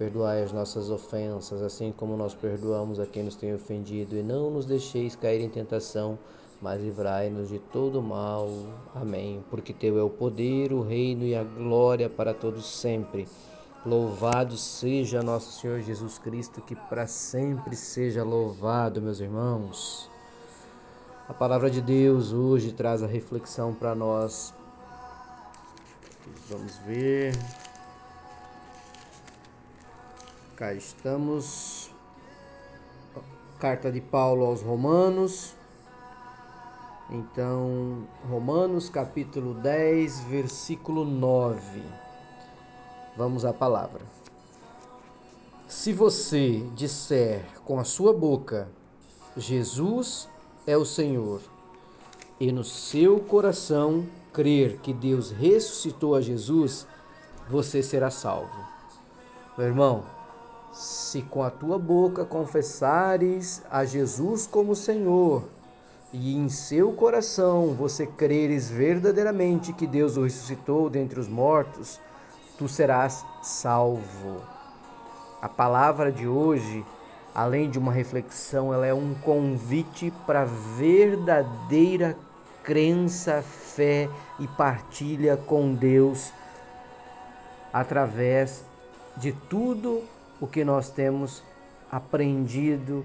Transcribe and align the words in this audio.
Perdoai 0.00 0.42
as 0.42 0.50
nossas 0.50 0.88
ofensas, 0.88 1.60
assim 1.60 1.92
como 1.92 2.16
nós 2.16 2.32
perdoamos 2.32 2.98
a 2.98 3.04
quem 3.04 3.22
nos 3.22 3.36
tem 3.36 3.54
ofendido, 3.54 4.16
e 4.16 4.22
não 4.22 4.50
nos 4.50 4.64
deixeis 4.64 5.14
cair 5.14 5.42
em 5.42 5.48
tentação, 5.50 6.18
mas 6.58 6.80
livrai-nos 6.80 7.50
de 7.50 7.58
todo 7.58 8.00
mal. 8.00 8.48
Amém. 8.94 9.44
Porque 9.50 9.74
teu 9.74 9.98
é 9.98 10.02
o 10.02 10.08
poder, 10.08 10.72
o 10.72 10.80
reino 10.80 11.26
e 11.26 11.34
a 11.34 11.44
glória 11.44 12.08
para 12.08 12.32
todos 12.32 12.64
sempre. 12.64 13.28
Louvado 13.84 14.56
seja 14.56 15.22
nosso 15.22 15.60
Senhor 15.60 15.82
Jesus 15.82 16.16
Cristo, 16.16 16.62
que 16.62 16.74
para 16.74 17.06
sempre 17.06 17.76
seja 17.76 18.24
louvado, 18.24 19.02
meus 19.02 19.20
irmãos. 19.20 20.08
A 21.28 21.34
palavra 21.34 21.70
de 21.70 21.82
Deus 21.82 22.32
hoje 22.32 22.72
traz 22.72 23.02
a 23.02 23.06
reflexão 23.06 23.74
para 23.74 23.94
nós. 23.94 24.54
Vamos 26.48 26.78
ver. 26.86 27.34
Cá 30.60 30.74
estamos. 30.74 31.90
Carta 33.58 33.90
de 33.90 33.98
Paulo 33.98 34.44
aos 34.44 34.60
Romanos. 34.60 35.54
Então, 37.08 38.06
Romanos 38.28 38.90
capítulo 38.90 39.54
10, 39.54 40.20
versículo 40.24 41.02
9. 41.02 41.82
Vamos 43.16 43.46
à 43.46 43.54
palavra. 43.54 44.02
Se 45.66 45.94
você 45.94 46.60
disser 46.74 47.42
com 47.64 47.80
a 47.80 47.84
sua 47.84 48.12
boca, 48.12 48.68
Jesus 49.38 50.28
é 50.66 50.76
o 50.76 50.84
Senhor, 50.84 51.40
e 52.38 52.52
no 52.52 52.64
seu 52.64 53.18
coração 53.18 54.04
crer 54.30 54.76
que 54.80 54.92
Deus 54.92 55.30
ressuscitou 55.30 56.14
a 56.14 56.20
Jesus, 56.20 56.86
você 57.48 57.82
será 57.82 58.10
salvo. 58.10 58.62
Meu 59.56 59.66
irmão, 59.66 60.19
se 60.72 61.22
com 61.22 61.42
a 61.42 61.50
tua 61.50 61.78
boca 61.78 62.24
confessares 62.24 63.62
a 63.70 63.84
Jesus 63.84 64.46
como 64.46 64.74
Senhor, 64.76 65.44
e 66.12 66.36
em 66.36 66.48
seu 66.48 66.92
coração 66.92 67.74
você 67.74 68.06
creres 68.06 68.68
verdadeiramente 68.68 69.72
que 69.72 69.86
Deus 69.86 70.16
o 70.16 70.24
ressuscitou 70.24 70.90
dentre 70.90 71.20
os 71.20 71.28
mortos, 71.28 72.00
tu 72.58 72.68
serás 72.68 73.24
salvo. 73.42 74.42
A 75.40 75.48
palavra 75.48 76.12
de 76.12 76.26
hoje, 76.26 76.84
além 77.34 77.70
de 77.70 77.78
uma 77.78 77.92
reflexão, 77.92 78.74
ela 78.74 78.86
é 78.86 78.92
um 78.92 79.14
convite 79.14 80.12
para 80.26 80.44
verdadeira 80.44 82.16
crença, 82.62 83.42
fé 83.42 84.08
e 84.38 84.46
partilha 84.46 85.36
com 85.36 85.74
Deus 85.74 86.32
através 87.72 88.64
de 89.16 89.32
tudo 89.32 90.02
o 90.40 90.46
que 90.46 90.64
nós 90.64 90.90
temos 90.90 91.42
aprendido 91.90 93.04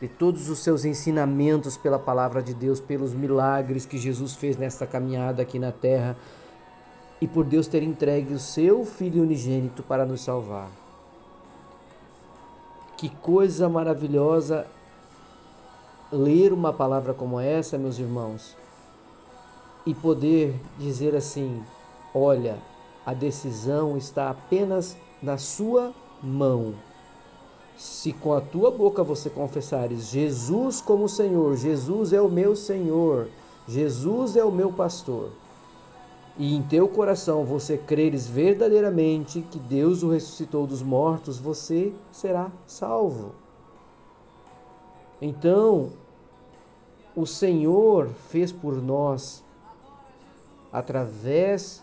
de 0.00 0.08
todos 0.08 0.48
os 0.48 0.58
seus 0.58 0.84
ensinamentos 0.84 1.76
pela 1.76 1.98
palavra 1.98 2.42
de 2.42 2.54
Deus, 2.54 2.80
pelos 2.80 3.12
milagres 3.12 3.86
que 3.86 3.98
Jesus 3.98 4.34
fez 4.34 4.56
nesta 4.56 4.86
caminhada 4.86 5.42
aqui 5.42 5.58
na 5.58 5.70
terra 5.70 6.16
e 7.20 7.28
por 7.28 7.44
Deus 7.44 7.68
ter 7.68 7.82
entregue 7.82 8.34
o 8.34 8.38
seu 8.38 8.84
Filho 8.84 9.22
unigênito 9.22 9.82
para 9.82 10.04
nos 10.04 10.22
salvar. 10.22 10.68
Que 12.96 13.08
coisa 13.08 13.68
maravilhosa 13.68 14.66
ler 16.10 16.52
uma 16.52 16.72
palavra 16.72 17.14
como 17.14 17.38
essa, 17.38 17.78
meus 17.78 17.98
irmãos, 17.98 18.56
e 19.86 19.94
poder 19.94 20.54
dizer 20.78 21.14
assim: 21.14 21.62
olha, 22.14 22.58
a 23.06 23.14
decisão 23.14 23.96
está 23.96 24.30
apenas 24.30 24.96
na 25.22 25.38
sua 25.38 25.92
mão. 26.22 26.74
Se 27.76 28.12
com 28.12 28.32
a 28.32 28.40
tua 28.40 28.70
boca 28.70 29.02
você 29.02 29.28
confessares 29.28 30.10
Jesus 30.10 30.80
como 30.80 31.08
Senhor, 31.08 31.56
Jesus 31.56 32.12
é 32.12 32.20
o 32.20 32.28
meu 32.28 32.54
Senhor, 32.54 33.28
Jesus 33.66 34.36
é 34.36 34.44
o 34.44 34.52
meu 34.52 34.72
pastor, 34.72 35.30
e 36.38 36.54
em 36.54 36.62
teu 36.62 36.88
coração 36.88 37.44
você 37.44 37.76
creres 37.76 38.26
verdadeiramente 38.26 39.42
que 39.50 39.58
Deus 39.58 40.02
o 40.02 40.10
ressuscitou 40.10 40.66
dos 40.66 40.82
mortos, 40.82 41.38
você 41.38 41.92
será 42.10 42.50
salvo. 42.66 43.32
Então, 45.20 45.90
o 47.14 47.26
Senhor 47.26 48.08
fez 48.28 48.50
por 48.52 48.80
nós, 48.80 49.44
através 50.72 51.82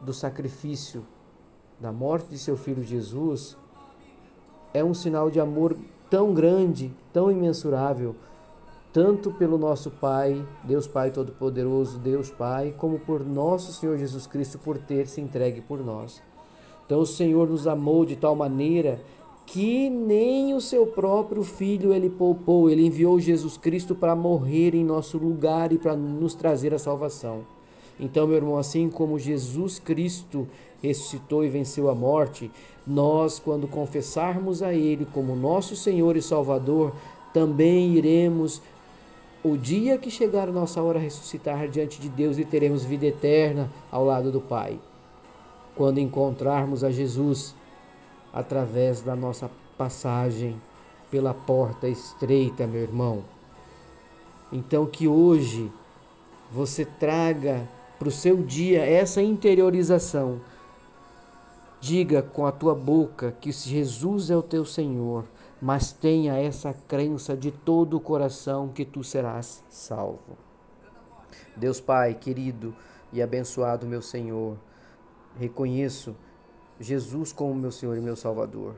do 0.00 0.12
sacrifício 0.12 1.04
da 1.78 1.92
morte 1.92 2.28
de 2.30 2.38
seu 2.38 2.56
filho 2.56 2.82
Jesus 2.82 3.56
é 4.72 4.82
um 4.82 4.94
sinal 4.94 5.30
de 5.30 5.40
amor 5.40 5.76
tão 6.10 6.32
grande, 6.32 6.92
tão 7.12 7.30
imensurável, 7.30 8.14
tanto 8.92 9.30
pelo 9.32 9.58
nosso 9.58 9.90
Pai, 9.90 10.42
Deus 10.64 10.86
Pai 10.86 11.10
Todo-Poderoso, 11.10 11.98
Deus 11.98 12.30
Pai, 12.30 12.74
como 12.78 12.98
por 12.98 13.24
nosso 13.24 13.72
Senhor 13.72 13.98
Jesus 13.98 14.26
Cristo 14.26 14.58
por 14.58 14.78
ter 14.78 15.06
se 15.06 15.20
entregue 15.20 15.60
por 15.60 15.84
nós. 15.84 16.22
Então 16.84 17.00
o 17.00 17.06
Senhor 17.06 17.48
nos 17.48 17.66
amou 17.66 18.04
de 18.04 18.16
tal 18.16 18.34
maneira 18.34 19.00
que 19.44 19.88
nem 19.88 20.54
o 20.54 20.60
seu 20.60 20.86
próprio 20.86 21.42
filho 21.42 21.92
ele 21.92 22.10
poupou, 22.10 22.68
ele 22.68 22.86
enviou 22.86 23.20
Jesus 23.20 23.56
Cristo 23.56 23.94
para 23.94 24.16
morrer 24.16 24.74
em 24.74 24.84
nosso 24.84 25.18
lugar 25.18 25.72
e 25.72 25.78
para 25.78 25.94
nos 25.94 26.34
trazer 26.34 26.74
a 26.74 26.78
salvação. 26.78 27.44
Então, 27.98 28.26
meu 28.26 28.36
irmão, 28.36 28.58
assim 28.58 28.90
como 28.90 29.18
Jesus 29.18 29.78
Cristo 29.78 30.46
ressuscitou 30.82 31.44
e 31.44 31.48
venceu 31.48 31.88
a 31.88 31.94
morte, 31.94 32.50
nós, 32.86 33.38
quando 33.38 33.66
confessarmos 33.66 34.62
a 34.62 34.72
Ele 34.72 35.06
como 35.12 35.34
nosso 35.34 35.74
Senhor 35.74 36.16
e 36.16 36.22
Salvador, 36.22 36.92
também 37.32 37.94
iremos, 37.94 38.60
o 39.42 39.56
dia 39.56 39.96
que 39.98 40.10
chegar 40.10 40.48
a 40.48 40.52
nossa 40.52 40.82
hora, 40.82 40.98
ressuscitar 40.98 41.68
diante 41.68 42.00
de 42.00 42.08
Deus 42.08 42.38
e 42.38 42.44
teremos 42.44 42.84
vida 42.84 43.06
eterna 43.06 43.70
ao 43.90 44.04
lado 44.04 44.30
do 44.30 44.40
Pai. 44.40 44.78
Quando 45.74 45.98
encontrarmos 45.98 46.82
a 46.82 46.90
Jesus 46.90 47.54
através 48.32 49.00
da 49.00 49.14
nossa 49.14 49.50
passagem 49.78 50.60
pela 51.10 51.32
porta 51.32 51.88
estreita, 51.88 52.66
meu 52.66 52.82
irmão. 52.82 53.22
Então, 54.52 54.86
que 54.86 55.06
hoje 55.06 55.70
você 56.52 56.84
traga 56.84 57.68
para 57.98 58.08
o 58.08 58.12
seu 58.12 58.42
dia 58.42 58.84
essa 58.84 59.22
interiorização. 59.22 60.40
Diga 61.80 62.22
com 62.22 62.46
a 62.46 62.52
tua 62.52 62.74
boca 62.74 63.32
que 63.40 63.52
Jesus 63.52 64.30
é 64.30 64.36
o 64.36 64.42
teu 64.42 64.64
Senhor, 64.64 65.24
mas 65.60 65.92
tenha 65.92 66.34
essa 66.34 66.72
crença 66.72 67.36
de 67.36 67.50
todo 67.50 67.96
o 67.96 68.00
coração 68.00 68.68
que 68.68 68.84
tu 68.84 69.04
serás 69.04 69.62
salvo. 69.68 70.36
Deus 71.56 71.80
Pai, 71.80 72.14
querido 72.14 72.74
e 73.12 73.22
abençoado 73.22 73.86
meu 73.86 74.02
Senhor, 74.02 74.56
reconheço 75.38 76.14
Jesus 76.80 77.32
como 77.32 77.54
meu 77.54 77.70
Senhor 77.70 77.96
e 77.96 78.00
meu 78.00 78.16
Salvador. 78.16 78.74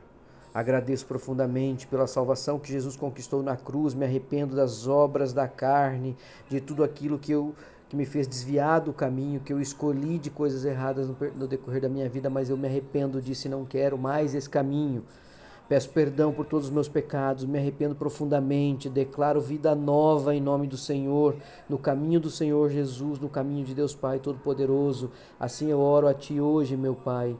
Agradeço 0.53 1.05
profundamente 1.05 1.85
pela 1.85 2.07
salvação 2.07 2.57
que 2.57 2.71
Jesus 2.71 2.95
conquistou 2.95 3.43
na 3.43 3.55
cruz, 3.55 3.93
me 3.93 4.05
arrependo 4.05 4.55
das 4.55 4.87
obras 4.87 5.31
da 5.31 5.47
carne, 5.47 6.17
de 6.49 6.59
tudo 6.59 6.83
aquilo 6.83 7.19
que 7.19 7.31
eu 7.31 7.53
que 7.89 7.95
me 7.95 8.05
fez 8.05 8.27
desviar 8.27 8.79
do 8.79 8.93
caminho, 8.93 9.39
que 9.39 9.51
eu 9.51 9.59
escolhi 9.59 10.19
de 10.19 10.29
coisas 10.29 10.63
erradas 10.63 11.07
no, 11.07 11.17
no 11.35 11.47
decorrer 11.47 11.81
da 11.81 11.89
minha 11.89 12.07
vida, 12.07 12.29
mas 12.29 12.49
eu 12.49 12.55
me 12.55 12.67
arrependo 12.67 13.19
disso 13.19 13.47
e 13.47 13.49
não 13.49 13.65
quero 13.65 13.97
mais 13.97 14.35
esse 14.35 14.47
caminho. 14.47 15.03
Peço 15.67 15.89
perdão 15.89 16.31
por 16.31 16.45
todos 16.45 16.67
os 16.67 16.71
meus 16.71 16.87
pecados, 16.87 17.45
me 17.45 17.57
arrependo 17.57 17.95
profundamente, 17.95 18.89
declaro 18.89 19.41
vida 19.41 19.73
nova 19.73 20.35
em 20.35 20.41
nome 20.41 20.67
do 20.67 20.77
Senhor, 20.77 21.35
no 21.67 21.77
caminho 21.77 22.19
do 22.19 22.29
Senhor 22.29 22.69
Jesus, 22.69 23.19
no 23.19 23.29
caminho 23.29 23.65
de 23.65 23.73
Deus 23.73 23.95
Pai 23.95 24.19
Todo-Poderoso. 24.19 25.11
Assim 25.39 25.69
eu 25.69 25.79
oro 25.79 26.07
a 26.07 26.13
Ti 26.13 26.39
hoje, 26.39 26.77
meu 26.77 26.95
Pai, 26.95 27.35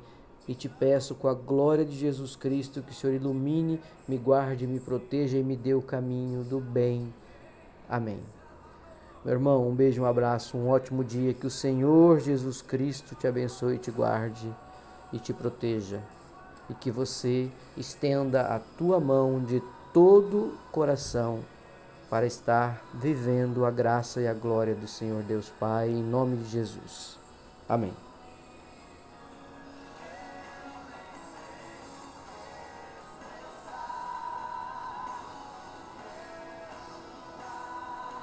e 0.48 0.56
te 0.56 0.68
peço 0.68 1.14
com 1.14 1.28
a 1.28 1.34
glória 1.34 1.86
de 1.86 1.96
Jesus 1.96 2.36
Cristo 2.36 2.82
que 2.82 2.92
o 2.92 2.96
Senhor 2.96 3.14
ilumine, 3.14 3.80
me 4.08 4.18
guarde, 4.18 4.66
me 4.66 4.80
proteja 4.80 5.38
e 5.38 5.44
me 5.44 5.56
dê 5.56 5.76
o 5.76 5.82
caminho 5.82 6.44
do 6.44 6.60
bem. 6.60 7.14
Amém. 7.88 8.39
Meu 9.24 9.34
irmão, 9.34 9.68
um 9.68 9.76
beijo, 9.76 10.02
um 10.02 10.06
abraço, 10.06 10.58
um 10.58 10.70
ótimo 10.70 11.04
dia. 11.04 11.34
Que 11.34 11.48
o 11.48 11.50
Senhor 11.50 12.20
Jesus 12.20 12.62
Cristo 12.62 13.16
te 13.16 13.28
abençoe, 13.28 13.78
te 13.78 13.92
guarde 13.92 14.54
e 15.12 15.20
te 15.20 15.34
proteja. 15.34 16.00
E 16.70 16.74
que 16.74 16.90
você 16.90 17.50
estenda 17.76 18.42
a 18.44 18.60
tua 18.78 19.00
mão 19.00 19.44
de 19.44 19.62
todo 19.94 20.58
coração 20.72 21.40
para 22.10 22.26
estar 22.26 22.82
vivendo 22.94 23.66
a 23.66 23.72
graça 23.72 24.22
e 24.22 24.28
a 24.28 24.34
glória 24.34 24.74
do 24.74 24.88
Senhor 24.88 25.22
Deus 25.24 25.52
Pai, 25.60 25.90
em 25.90 26.04
nome 26.04 26.38
de 26.38 26.46
Jesus. 26.46 27.20
Amém. 27.68 28.09